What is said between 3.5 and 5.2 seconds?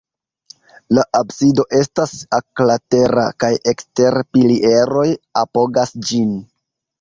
ekstere pilieroj